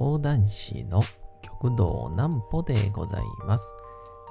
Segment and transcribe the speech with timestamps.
[0.00, 1.02] 講談師の
[1.42, 3.70] 極道南歩でございます。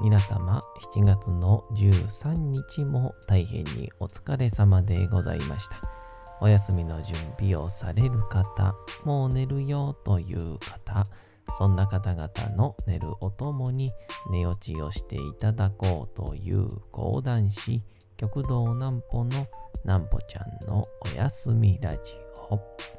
[0.02, 0.64] 皆様、
[0.96, 5.80] 7月の13日も大変にお疲れ様でございました。
[6.42, 8.74] お休みの準備をされる方、
[9.06, 11.06] もう寝るよという方、
[11.60, 13.92] そんな方々の寝るおともに
[14.32, 17.84] 寝落ちをしていただこうという講談師、
[18.18, 19.46] 極道南歩の
[19.86, 22.16] 南歩ちゃんのおやすみラジ
[22.50, 22.99] オ。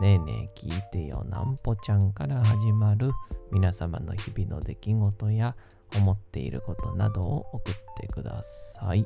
[0.00, 3.10] ねえねえ聞いてよなんぽちゃんから始まる
[3.52, 5.54] 皆様の日々の出来事や
[5.94, 9.04] 思っていることなどを送ってください。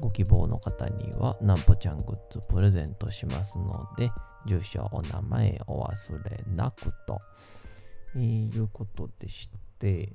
[0.00, 4.10] ご希望の方にはなんぽちゃんグッズプレゼントしますので、
[4.46, 7.20] 住所、お名前お忘れなくと、
[8.16, 10.12] えーいうことでして、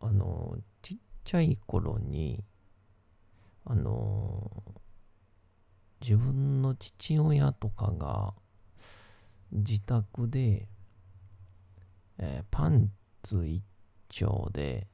[0.00, 2.44] あの、ちっちゃい頃に、
[3.64, 4.62] あの、
[6.00, 8.34] 自分の父親とかが
[9.52, 10.68] 自宅で、
[12.18, 12.90] えーパン
[13.22, 13.62] ツ一
[14.08, 14.86] 丁で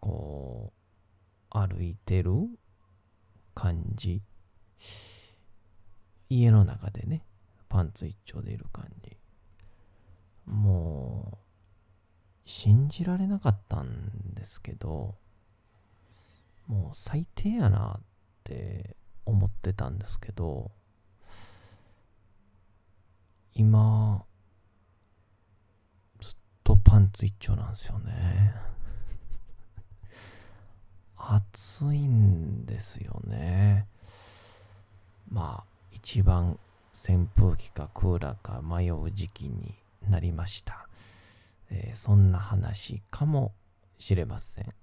[0.00, 0.72] こ
[1.52, 2.32] う歩いてる
[3.54, 4.22] 感じ。
[6.28, 7.24] 家の中でね
[7.68, 9.16] パンツ一丁でいる感じ。
[10.46, 11.38] も
[12.46, 15.14] う信じられなかったんですけど
[16.66, 18.02] もう最低やなっ
[18.44, 18.96] て
[19.26, 20.70] 思ってたんですけど
[23.54, 24.24] 今
[26.20, 28.54] ずっとパンツ一丁なんですよね。
[31.16, 33.86] 暑いんですよね。
[35.30, 36.58] まあ一番
[36.92, 39.74] 扇風機かクーラーか迷う時期に
[40.08, 40.88] なりました、
[41.70, 43.52] えーそんな話かも
[43.98, 44.74] しれません。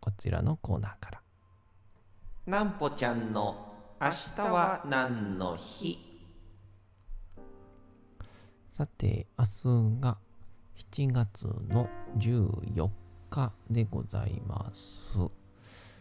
[0.00, 1.22] こちらのコーナーから。
[2.46, 3.69] なんぽちゃんの
[4.02, 5.98] 明日は何の日？
[8.70, 10.16] さて、明日が
[10.94, 12.88] 7月の14
[13.28, 15.12] 日でございます。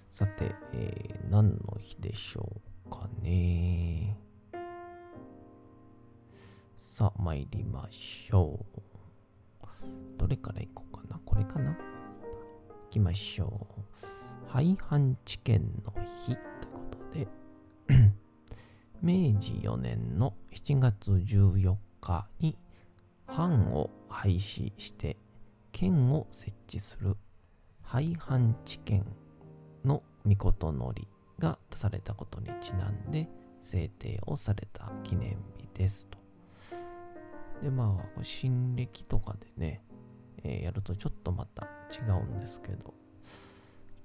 [0.09, 2.49] さて、えー何の日でしょ
[2.87, 4.17] うかね。
[6.77, 8.81] さあ、参りましょう。
[10.17, 11.19] どれから行こうかな？
[11.25, 11.71] これかな？
[11.73, 11.77] 行
[12.91, 14.07] きましょう。
[14.47, 15.93] 廃藩置県の
[16.25, 16.39] 日という
[16.71, 16.79] こ
[17.13, 17.27] とで、
[19.01, 22.57] 明治4年の7月14日に
[23.27, 25.15] 藩を廃止して
[25.71, 27.15] 県を設置する
[27.81, 29.05] 廃藩置県
[29.85, 31.07] の御事のり
[31.39, 33.29] が出されたことにちなんで
[33.61, 36.17] 制定をされた記念日ですと。
[37.63, 39.81] でまあ新暦とかでね、
[40.43, 42.93] えーやるとちょっとまた違うんですけど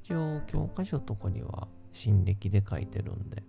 [0.05, 3.43] 一応教科書とかには新暦で書いてるんで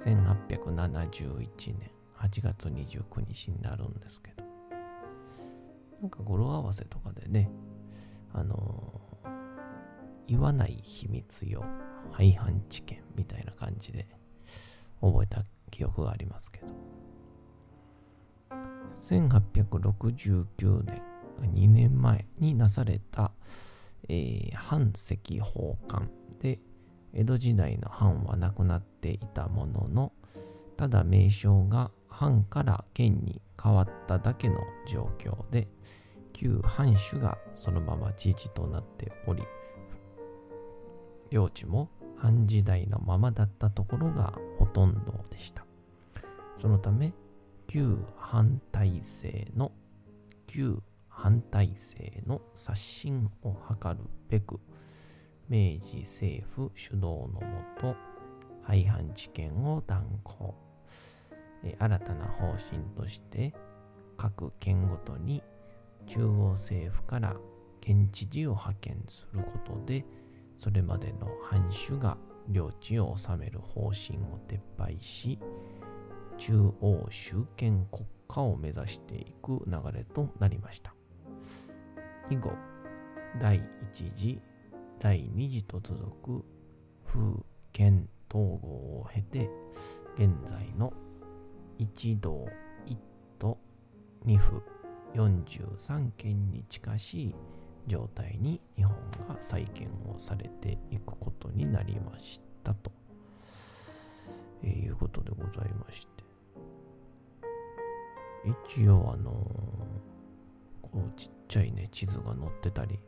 [0.00, 1.90] 1871年。
[2.18, 4.44] 8月29日になるんですけど。
[6.00, 7.50] なんか語呂合わせとかでね
[8.32, 9.28] あのー
[10.28, 11.64] 言わない秘密よ
[12.12, 14.06] 廃藩置県みたいな感じで
[15.00, 16.66] 覚えた記憶がありますけど。
[19.00, 21.02] 1869年
[21.40, 23.32] 2年前になされた、
[24.08, 26.10] えー藩石奉還
[26.40, 26.58] で
[27.12, 30.12] 江戸時代の藩はなくなっていたものの
[30.76, 34.56] ただ名称が藩から県に変わっただけの
[34.88, 35.68] 状況で
[36.32, 39.42] 旧藩主がそのまま知事となっており
[41.30, 45.64] 領地も藩時代のままだったところがほとんどでした。
[46.56, 47.12] そのため
[47.68, 49.70] 旧藩体制の
[50.48, 53.96] 旧反体制の刷新を図る
[54.28, 54.58] べく
[55.48, 57.40] 明治政府主導のも
[57.80, 57.96] と
[58.62, 60.54] 廃藩置県を断行。
[61.78, 63.54] 新たな方針として
[64.16, 65.42] 各県ごとに
[66.06, 67.36] 中央政府から
[67.80, 70.04] 県知事を派遣することで
[70.56, 72.16] それまでの藩主が
[72.48, 75.38] 領地を治める方針を撤廃し
[76.36, 80.94] 中央集権国家を目指していく流れとなりました。
[82.30, 82.52] 以後
[83.40, 83.56] 第
[83.94, 84.40] 一次
[85.00, 86.44] 第二次と続く
[87.06, 87.42] 風
[87.72, 88.68] 県統合
[89.00, 89.48] を経て
[90.16, 90.92] 現在の
[91.78, 92.48] 一道
[92.86, 92.98] 一
[93.38, 93.58] と
[94.26, 94.62] 2府
[95.14, 97.34] 43県に近しい
[97.86, 98.94] 状態に日本
[99.28, 102.90] が再建をされていくことになりましたと、
[104.62, 106.24] えーいうことでございまして。
[108.76, 110.18] 一応あのー
[110.92, 112.98] こうちっちゃいね地図が載ってたり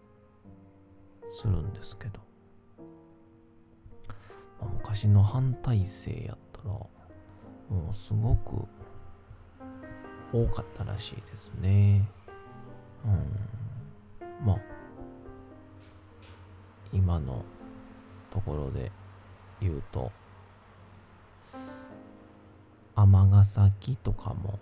[1.33, 2.21] するんですけど、
[4.61, 6.91] まあ昔の反体制やったらも
[7.91, 8.67] うすごく
[10.33, 12.09] 多かったらしいですね。
[13.05, 14.47] うん。
[14.47, 14.61] まあ、
[16.93, 17.45] 今の
[18.31, 18.91] ところで
[19.61, 20.11] 言うと、
[22.97, 24.59] 尼崎とかも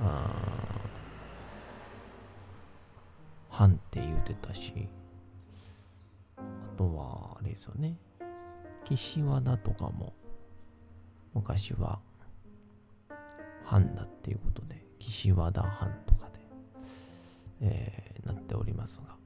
[0.00, 4.88] あ、あー藩って言うてたし、
[6.36, 6.42] あ
[6.76, 7.96] とは、あれですよね、
[8.84, 10.12] 岸和田とかも、
[11.34, 12.00] 昔は、
[13.64, 16.40] 藩だっていうことで、岸和田藩とかで、
[17.60, 19.16] えーなっておりますが、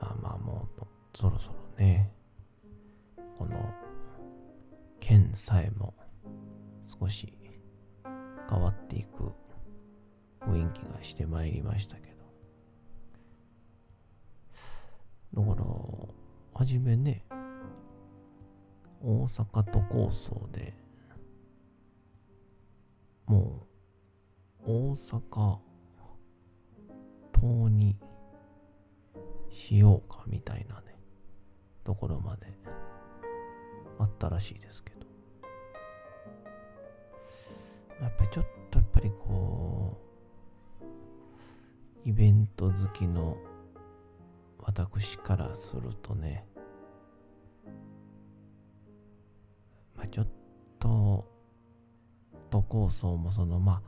[0.00, 0.82] まあまあもう、
[1.16, 2.12] そろそろね、
[3.36, 3.72] この、
[5.00, 5.92] 県さえも
[6.84, 7.36] 少し
[8.48, 9.32] 変わっていく
[10.40, 12.13] 雰囲気がしてまいりましたけど、
[15.34, 15.64] だから、
[16.54, 17.24] はじめね、
[19.02, 20.72] 大阪都構想で、
[23.26, 23.66] も
[24.64, 25.58] う、大阪
[27.32, 27.96] 島に
[29.50, 30.96] しようかみたいなね、
[31.82, 32.46] ところまで
[33.98, 35.04] あったらしいですけど。
[38.00, 39.98] やっぱりちょっとやっぱりこ
[42.04, 43.36] う、イベント好きの
[44.64, 46.46] 私からするとね、
[49.94, 50.28] まあちょっ
[50.78, 51.24] と、
[52.50, 53.82] 都構想もそのまあ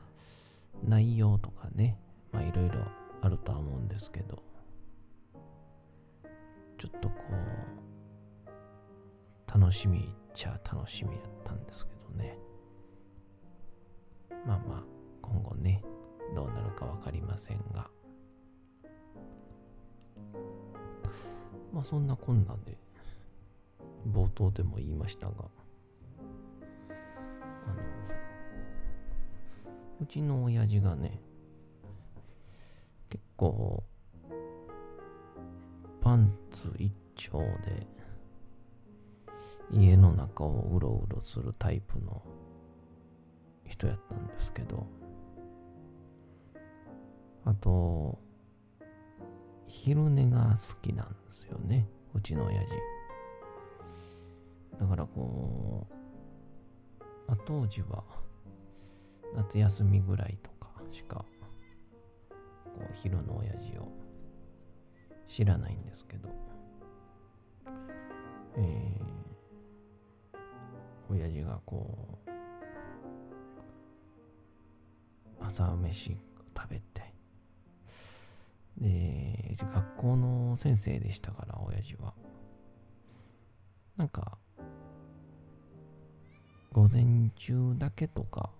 [0.83, 1.97] 内容とかね
[2.31, 2.81] まあいろいろ
[3.21, 4.43] あるとは思うんですけど
[6.77, 7.15] ちょっとこ
[9.47, 10.01] う楽しみっ
[10.33, 12.37] ちゃ楽しみやったんですけどね。
[14.45, 14.83] まあまあ
[15.21, 15.81] 今後ね
[16.35, 17.89] どうなるか分かりませんが。
[21.73, 22.77] まあそんなこんなで
[24.11, 25.33] 冒頭でも言いましたが
[26.89, 27.75] あの
[30.01, 31.19] うちの親父がね
[33.09, 33.83] 結構
[36.01, 37.87] パンツ一丁で
[39.71, 42.21] 家の中をうろうろするタイプの
[43.65, 44.87] 人やったんですけど
[47.43, 48.17] あと
[49.83, 51.87] 昼寝が好きなんですよね。
[52.13, 52.71] うちの親父。
[54.79, 55.87] だからこ
[56.99, 58.03] う、まあ、当時は
[59.35, 61.23] 夏休みぐらいとかしか
[62.65, 63.87] こう昼の親父を
[65.27, 66.29] 知らないんですけど。
[68.59, 70.37] えー、
[71.11, 72.29] 親父がこう
[75.39, 76.17] 朝飯
[76.57, 77.06] 食べて
[78.79, 82.13] で学校の先生でしたから親父は。
[83.95, 84.37] なんか
[86.71, 88.51] 午前中だけとか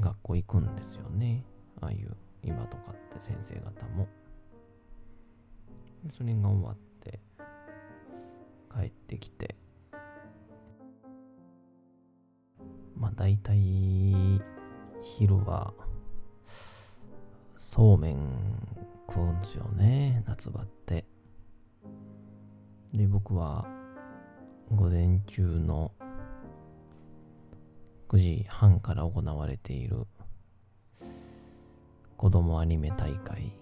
[0.00, 1.44] 学校行くんですよね。
[1.82, 4.08] ああいう今とかって先生方も。
[6.16, 7.20] それが終わって
[8.74, 9.54] 帰ってきて。
[12.96, 14.40] まあ大体
[15.02, 15.74] 昼は
[17.74, 18.16] そうめん
[19.08, 21.04] 食うんですよね夏場って
[22.92, 23.66] で僕は
[24.70, 25.90] 午前中の
[28.08, 30.06] 9時半から行われている
[32.16, 33.58] 子供アニメ大会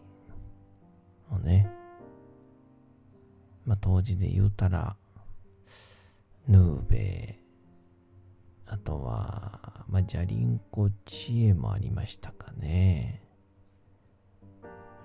[1.30, 1.70] をね、
[3.64, 4.94] まあ当時で言うたら、
[6.46, 13.31] ヌーベーあとは、まあジャリンコ知恵もありましたかね。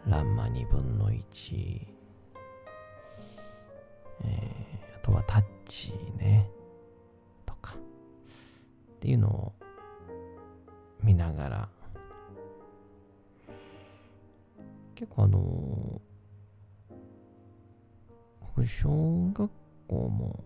[0.08, 1.88] ランマ2分の1。
[4.24, 6.50] えー、あとはタッチね。
[7.46, 7.76] とか。
[7.76, 9.54] っていうのを
[11.04, 11.70] 見ながら
[14.96, 16.02] 結構あの
[18.56, 18.90] 僕小
[19.34, 19.52] 学
[19.88, 20.44] 校も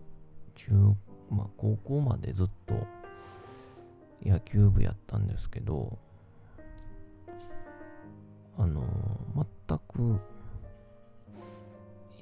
[0.54, 0.72] 中
[1.30, 2.74] まあ高校までずっと
[4.22, 5.98] 野球部やったんですけど
[8.58, 8.82] あの、
[9.68, 10.20] 全く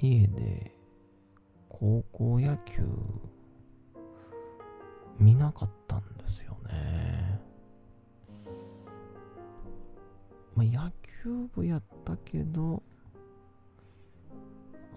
[0.01, 0.75] 家で
[1.69, 2.83] 高校野球
[5.19, 7.41] 見なかったんですよね。
[10.55, 10.91] まあ、野
[11.23, 12.83] 球部やったけど、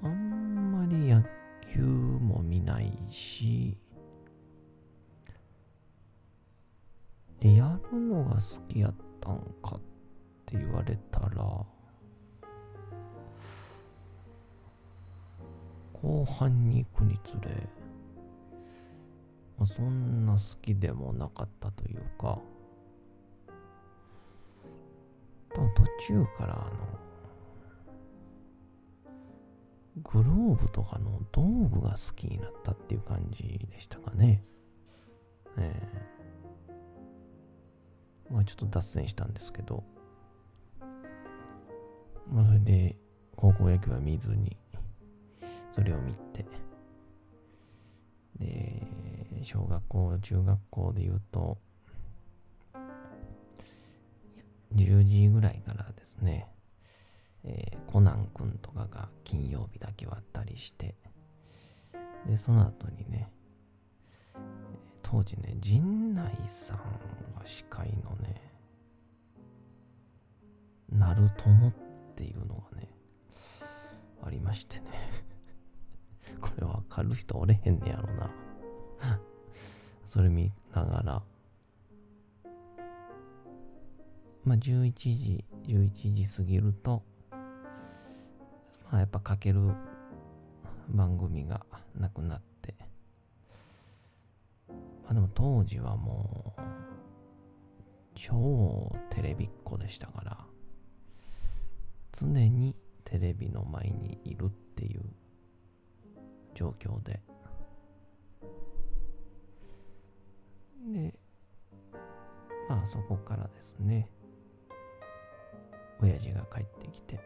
[0.02, 1.24] あんまり野
[1.74, 3.78] 球も見ないし、
[7.42, 9.93] やるのが好きやったんかって
[10.44, 11.66] って言われたら、
[15.94, 17.50] 後半に行くにつれ、
[19.58, 22.40] まあ、そんな好きでもなかったというか、
[25.54, 27.04] 多分途中からあの、
[30.04, 34.44] グローブとかの道具が好きになったっていう感じでしたかね。
[35.58, 36.14] ええ
[38.32, 39.84] まあちょっと脱線したんですけど、
[42.32, 42.96] まあそれで
[43.36, 44.58] 高校野球は見ずに、
[45.72, 46.46] それを見て、
[48.40, 48.88] で、
[49.44, 51.58] 小学校、中学校で言うと、
[54.76, 56.48] 10時ぐらいからですね、
[57.44, 60.96] えーコナン君とかが金曜日だけはあったりして、
[62.26, 63.30] で、その後にね、
[65.04, 68.42] 当時ね、陣内さんが司会のね、
[70.92, 71.72] ナルトモ
[72.14, 72.88] っていうのがね、
[74.24, 74.84] ありましてね。
[76.40, 78.30] これわかる人おれへんねやろな。
[80.06, 81.24] それ見ながら、
[84.44, 87.02] まあ11時、11時過ぎると、
[88.92, 89.74] まあやっぱかける
[90.90, 91.66] 番組が
[91.96, 92.76] なくなって、
[94.70, 94.76] ま
[95.10, 96.62] あでも当時はもう、
[98.14, 100.53] 超テレビっ子でしたから、
[102.24, 105.04] 常にテレビの前にいるっていう
[106.56, 107.22] 状況で。
[110.94, 111.14] で、
[112.70, 114.10] まあそこからですね、
[116.02, 117.20] 親父が帰ってきて、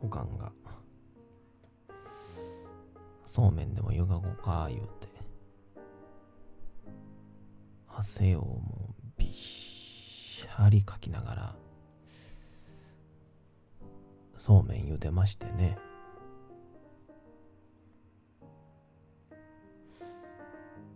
[0.00, 0.50] おかんが、
[3.26, 5.08] そうめんでも湯がごか言うて、
[7.88, 11.65] 汗をもうびっしゃりかきながら、
[14.36, 15.78] そうめん茹でましてね。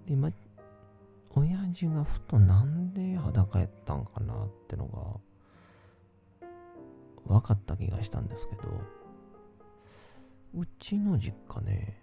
[0.06, 0.30] で、ま、
[1.34, 5.20] 親父がふとなんで裸やったんかなってのが
[7.26, 8.62] 分かった気がしたんですけど、
[10.54, 11.96] うちの実家ね、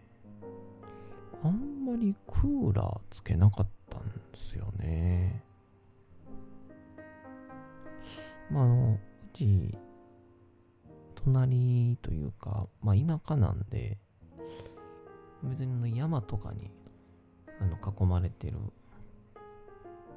[1.44, 5.44] あんまりクーラーつけなかったんですよね。
[8.50, 9.00] まあ、あの、う
[9.34, 9.78] ち、
[11.28, 13.98] 隣というか、まあ田舎なんで、
[15.44, 16.72] 別に山とかに
[17.60, 18.58] あの囲まれてる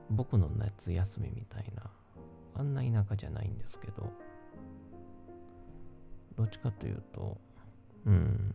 [0.08, 1.90] 僕の夏休みみたいな
[2.54, 4.10] あんな田舎じゃないんですけど
[6.38, 7.36] どっちかというと
[8.06, 8.54] うん。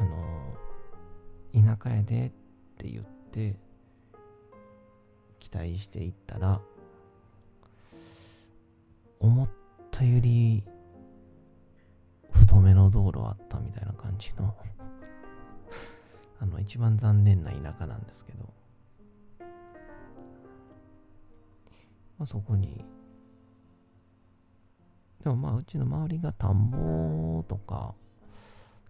[0.00, 2.30] あの田舎やでっ
[2.76, 3.56] て言って
[5.38, 6.60] 期待していったら
[9.22, 9.48] 思っ
[9.92, 10.64] たより
[12.32, 14.54] 太めの道路あったみたいな感じの
[16.40, 18.52] あの一番残念な田舎なんですけど、
[22.18, 22.84] まあ、そこに。
[25.22, 27.94] でもまあうちの周りが田んぼとか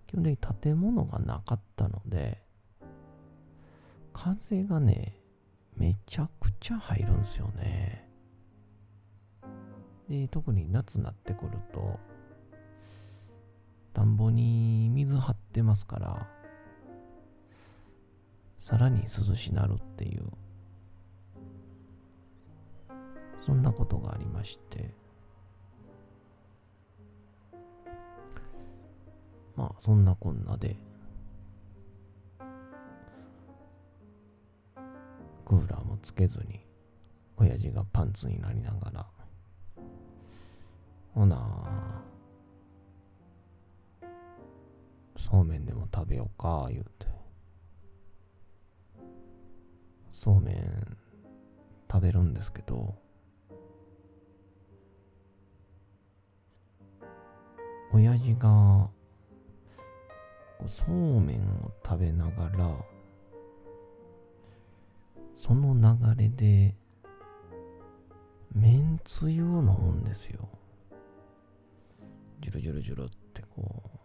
[0.06, 2.42] 基本的に建物がなかったので
[4.14, 5.14] 風がね
[5.76, 8.11] めちゃくちゃ入るんですよね。
[10.08, 11.98] で特に夏になってくると
[13.94, 16.26] 田んぼに水張ってますから
[18.60, 20.24] さらに涼しなるっていう
[23.44, 25.02] そんなことがありまして。
[29.56, 30.76] まあそんなこんなで
[35.44, 36.60] クーラーもつけずに
[37.36, 39.06] 親父がパンツになりながら
[41.14, 41.38] ほな。
[45.16, 47.06] そうめんでも食べようか言うて。
[50.10, 50.96] そうめん
[51.90, 52.94] 食べるんですけど。
[57.94, 58.88] 親父が
[60.66, 62.74] そうめんを食べながら
[65.34, 66.74] その流れで
[68.54, 70.48] めんつゆを飲むんですよ。
[72.42, 73.96] ジュルジュルジュルってこう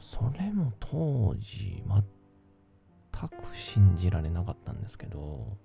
[0.00, 5.56] それも当時全く信じられなかったんですけど、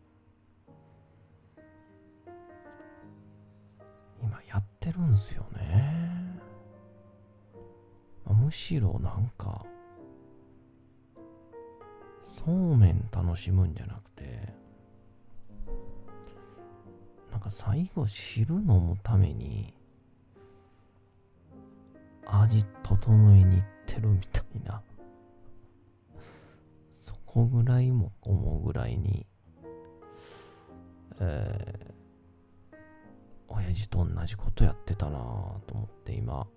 [4.21, 6.41] 今やってるんすよね。
[8.25, 9.65] むしろなんか、
[12.25, 14.32] そうめん楽しむんじゃなくて、
[17.43, 19.73] か最後汁飲むために、
[22.25, 24.81] 味整えに行ってるみたいな。
[26.89, 29.25] そこぐらいも思うぐらいに、
[31.19, 32.77] えー、
[33.49, 35.19] 親父と同じことやってたな
[35.67, 36.47] と思って今、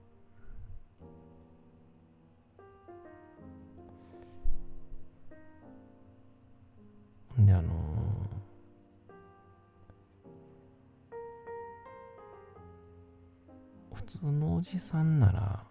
[7.39, 7.96] で、あのー、
[14.07, 15.65] 通のおじさんなら、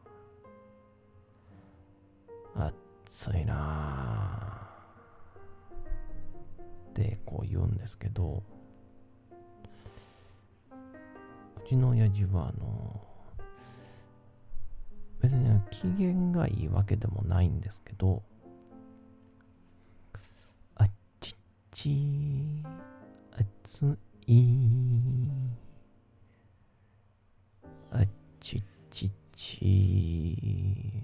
[3.08, 8.44] 暑いなぁってこう言うんですけど、
[10.72, 13.02] うちの親父は、あの、
[15.22, 18.22] 別に機嫌がいいわけでもないんですけど、
[20.76, 21.34] あっちっ
[21.72, 22.64] ち、
[23.32, 25.45] 暑い。
[28.46, 31.02] ちちち。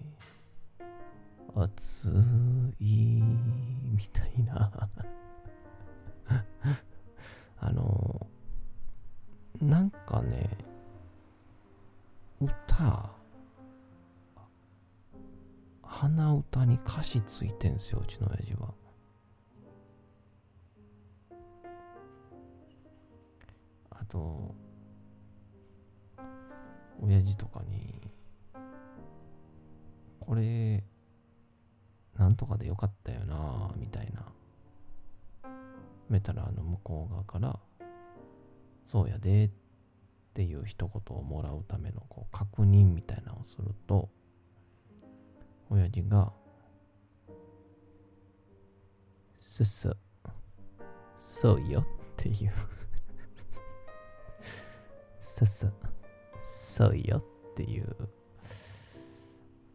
[1.56, 2.14] 暑
[2.80, 2.86] い。
[2.86, 4.72] みたいな
[7.58, 8.28] あの、
[9.60, 10.56] なんかね、
[12.40, 13.10] 歌、
[15.82, 18.76] 鼻歌に歌詞ついてんすよ、うちの親父は。
[24.12, 24.54] と、
[27.22, 28.12] 親父とかに、
[30.20, 30.84] これ、
[32.18, 34.26] なんとかでよかったよなみたいな。
[36.10, 37.60] メタラーの向こう側から、
[38.84, 39.50] そうやでっ
[40.34, 44.10] ていう一言をもらうためのこう確認みたいなのをすると、
[45.70, 46.34] 親父が、
[49.40, 49.96] すす、
[51.22, 51.86] そうよっ
[52.18, 52.52] ていう
[55.22, 55.74] そうそう、
[56.72, 57.18] そうよ
[57.52, 57.96] っていう、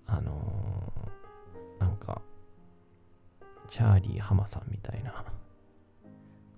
[0.06, 2.22] あのー、なんか、
[3.68, 5.24] チャーリー浜さんみたいな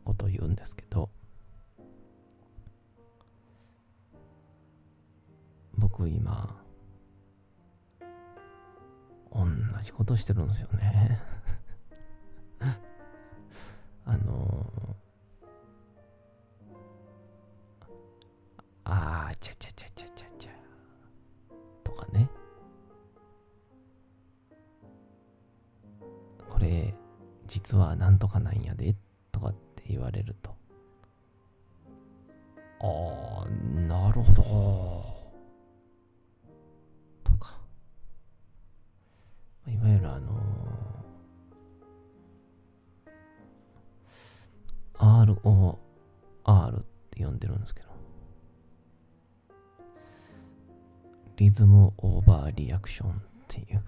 [0.04, 1.10] こと言うんですけど、
[5.76, 6.56] 僕今、
[9.32, 9.44] 同
[9.82, 11.20] じことしてるんですよね。
[14.06, 14.77] あのー
[27.68, 28.96] 実はなんとかなんやで、
[29.30, 30.56] とかって言われると。
[32.80, 33.46] ああ、
[33.78, 34.42] なるほど。
[37.22, 37.58] とか。
[39.66, 45.76] いわゆるあのー、
[46.46, 47.88] ROR って呼んでるんですけど、
[51.36, 53.14] リズムオーバーリアクションっ
[53.46, 53.82] ていう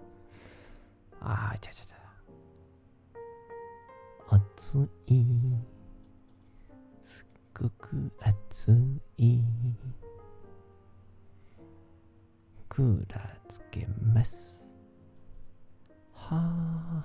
[1.20, 1.99] ああ、ちゃちゃちゃ。
[4.32, 5.24] 暑い。
[7.02, 8.70] すっごく暑
[9.16, 9.40] い。
[12.68, 14.62] クーラーつけます。
[16.14, 17.04] は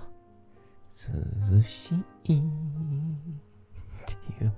[1.52, 1.98] 涼しい。
[1.98, 2.02] っ
[4.06, 4.52] ていう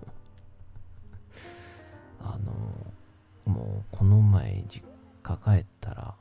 [2.21, 2.53] あの
[3.51, 4.85] もうこの前実
[5.23, 6.15] 家帰ったら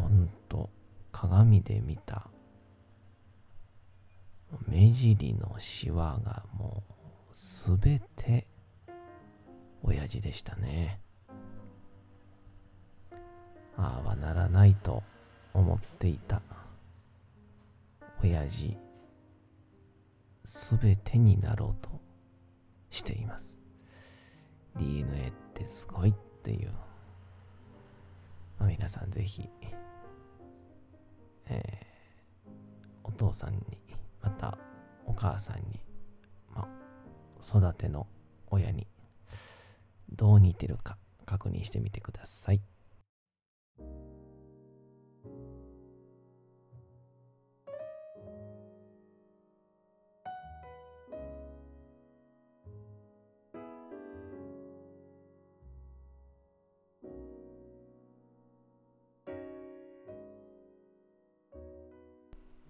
[0.00, 0.70] ほんと
[1.12, 2.30] 鏡で見た
[4.66, 8.46] 目尻のシワがもうすべて
[9.82, 11.00] 親父でしたね。
[13.76, 15.02] ああはならないと
[15.54, 16.42] 思っていた
[18.22, 18.76] 親父
[20.44, 21.90] すべてになろうと
[22.90, 23.56] しています。
[24.76, 26.72] DNA ってすごいっていう、
[28.58, 29.48] まあ、皆さんぜひ、
[31.46, 32.50] えー、
[33.04, 33.78] お父さんに
[34.22, 34.58] また
[35.06, 35.80] お母さんに、
[36.54, 36.68] ま
[37.42, 38.06] あ、育ての
[38.48, 38.86] 親に
[40.10, 42.60] どう似てるか確認してみてください。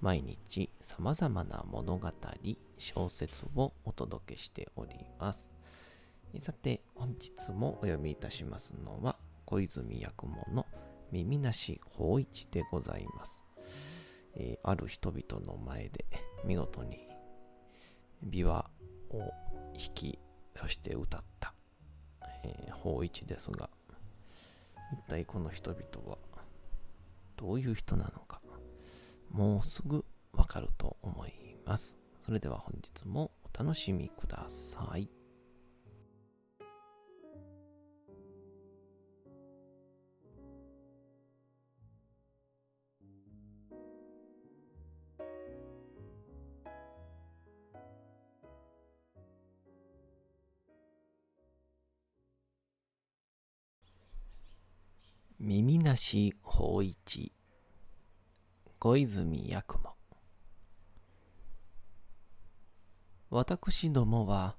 [0.00, 2.10] 毎日様々な物語、
[2.78, 5.50] 小説をお届けしております。
[6.38, 10.64] さて、本日もお読みいたしますのは、小泉八雲の
[11.12, 13.44] 耳なし法一でございます。
[14.36, 16.06] えーある人々の前で
[16.44, 16.96] 見事に
[18.24, 18.64] 琵琶
[19.10, 19.32] を弾
[19.94, 20.18] き、
[20.56, 21.52] そして歌った、
[22.44, 23.68] えー法一ですが、
[24.94, 26.16] 一体この人々は
[27.36, 28.40] どういう人なのか、
[29.30, 31.32] もうすぐわかると思い
[31.64, 31.96] ます。
[32.20, 35.08] それでは本日もお楽しみください。
[55.38, 57.32] 耳なし法一
[58.82, 59.90] 小泉八雲。
[63.28, 64.56] 私どもは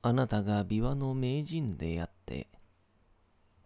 [0.00, 2.48] あなたが琵琶の名人であって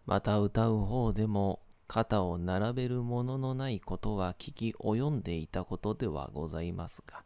[0.05, 7.23] また歌う方でも肩を並べるもののないことは聞き及んでいたことではございますが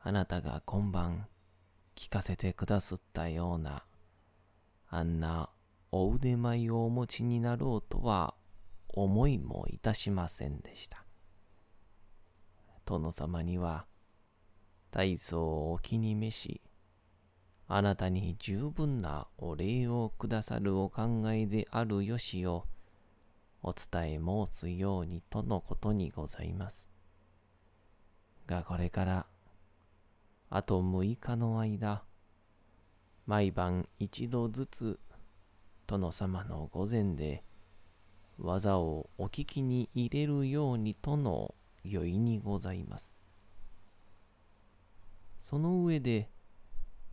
[0.00, 1.28] あなたが今晩
[1.94, 3.84] 聞かせてくださったような
[4.88, 5.48] あんな
[5.92, 8.34] お腕前をお持ちになろうとは
[8.92, 11.04] 思いもいたしませんでした。
[12.84, 13.86] 殿様には
[14.90, 16.60] 大層お気に召し、
[17.68, 22.66] あなたに十分なお礼をくださるお考えであるよしを
[23.62, 26.90] お伝え申すようにとのことにございます。
[28.46, 29.26] がこれから
[30.48, 32.02] あと6日の間、
[33.26, 34.98] 毎晩一度ずつ
[35.86, 37.44] 殿様の御前で
[38.40, 43.14] 技をお聞きに入れるようにとの酔いにございます。
[45.40, 46.30] その上で、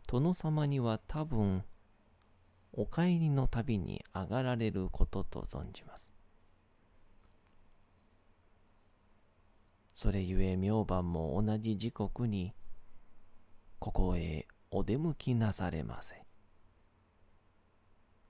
[0.06, 1.64] 殿様には多分、
[2.72, 6.12] お帰りの旅に上がられることと存じます。
[9.94, 12.54] それゆえ明晩も同じ時刻に、
[13.78, 16.22] ここへお出向きなされませ。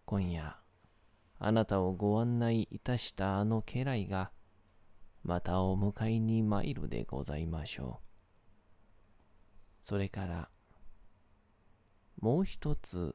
[0.05, 0.57] 今夜、
[1.41, 4.31] あなたをご案内いたしたあの家来が、
[5.23, 8.09] またお迎えに参るでございましょう。
[9.81, 10.51] それから、
[12.21, 13.15] もう一つ、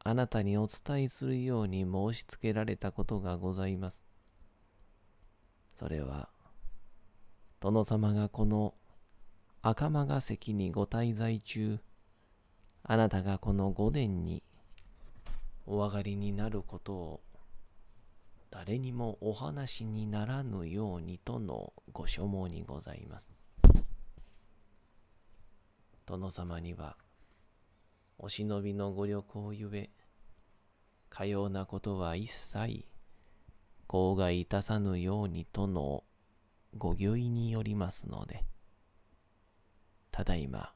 [0.00, 4.04] あなたにお伝えするように申し付けられたことがございます。
[5.76, 6.30] それは、
[7.60, 8.74] 殿様がこの
[9.62, 11.78] 赤間が関にご滞在中、
[12.82, 14.42] あなたがこの御殿に
[15.66, 17.20] お上がりになることを
[18.52, 23.34] 誰にもお話にならぬようにとのご所望にございます。
[26.04, 26.98] 殿様には
[28.18, 29.90] お忍びのご旅行ゆえ
[31.08, 32.84] かようなことは一切
[33.86, 36.04] 口外いたさぬようにとの
[36.76, 38.44] ご御意によりますので
[40.10, 40.74] ただいま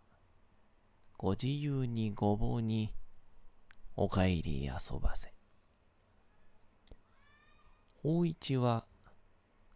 [1.19, 2.95] ご自由にごぼうに
[3.97, 5.36] お帰り遊ばせ。
[8.07, 8.85] 法一は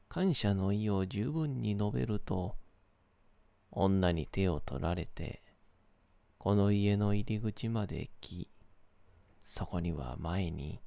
[0.08, 2.54] 感謝の意を十分に述べると、
[3.72, 5.42] 女に手を取られて、
[6.38, 8.48] この家の入り口まで来、
[9.40, 10.80] そこには前に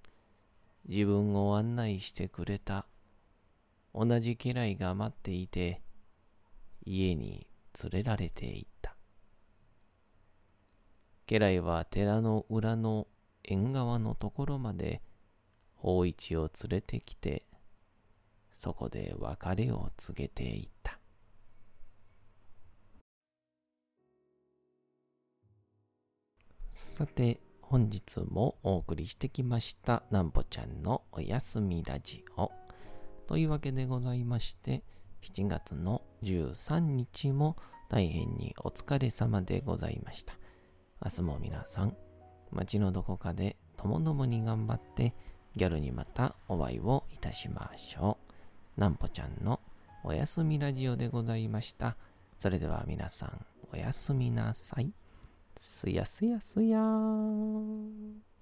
[0.87, 2.87] 自分を案内してくれた
[3.93, 5.81] 同じ家来が待っていて、
[6.85, 7.45] 家に
[7.83, 8.95] 連れられていった。
[11.27, 13.05] 家来は寺の裏の
[13.43, 15.01] 縁側のところまで
[15.83, 17.45] 法一を連れてきて、
[18.55, 20.97] そこで別れを告げていた。
[26.71, 32.49] さて、本日もお送りしてきました、なんぽちゃんのおやすみラジオ。
[33.27, 34.85] というわけでございまして、
[35.21, 37.57] 7月の13日も
[37.89, 40.33] 大変にお疲れ様でございました。
[41.03, 41.97] 明日も皆さん、
[42.51, 45.13] 街のどこかでともどもに頑張って、
[45.55, 48.17] ギャルにまたお会いをいたしましょ
[48.77, 48.79] う。
[48.79, 49.59] なんぽちゃんの
[50.03, 51.95] おやすみラジオでございました。
[52.37, 54.91] それでは皆さん、おやすみなさい。
[55.55, 58.32] すやすやすやーん。